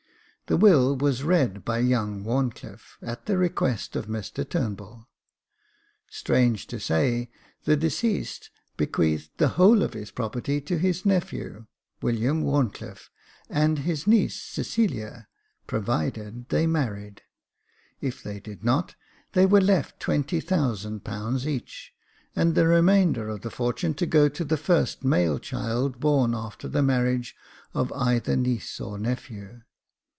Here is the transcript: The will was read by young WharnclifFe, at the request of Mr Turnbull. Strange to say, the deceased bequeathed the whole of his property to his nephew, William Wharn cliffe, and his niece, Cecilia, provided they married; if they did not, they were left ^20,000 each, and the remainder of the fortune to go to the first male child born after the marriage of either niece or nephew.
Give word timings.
The 0.47 0.57
will 0.57 0.97
was 0.97 1.23
read 1.23 1.63
by 1.63 1.77
young 1.77 2.25
WharnclifFe, 2.25 2.97
at 3.01 3.25
the 3.25 3.37
request 3.37 3.95
of 3.95 4.07
Mr 4.07 4.43
Turnbull. 4.47 5.07
Strange 6.09 6.67
to 6.67 6.77
say, 6.77 7.31
the 7.63 7.77
deceased 7.77 8.49
bequeathed 8.75 9.29
the 9.37 9.47
whole 9.55 9.81
of 9.81 9.93
his 9.93 10.11
property 10.11 10.59
to 10.59 10.77
his 10.77 11.05
nephew, 11.05 11.67
William 12.01 12.41
Wharn 12.43 12.69
cliffe, 12.69 13.09
and 13.49 13.79
his 13.79 14.05
niece, 14.05 14.35
Cecilia, 14.41 15.29
provided 15.67 16.49
they 16.49 16.67
married; 16.67 17.21
if 18.01 18.21
they 18.21 18.41
did 18.41 18.61
not, 18.61 18.95
they 19.31 19.45
were 19.45 19.61
left 19.61 20.01
^20,000 20.01 21.45
each, 21.45 21.93
and 22.35 22.55
the 22.55 22.67
remainder 22.67 23.29
of 23.29 23.39
the 23.39 23.51
fortune 23.51 23.93
to 23.93 24.05
go 24.05 24.27
to 24.27 24.43
the 24.43 24.57
first 24.57 25.05
male 25.05 25.39
child 25.39 26.01
born 26.01 26.35
after 26.35 26.67
the 26.67 26.83
marriage 26.83 27.37
of 27.73 27.93
either 27.93 28.35
niece 28.35 28.81
or 28.81 28.99
nephew. 28.99 29.61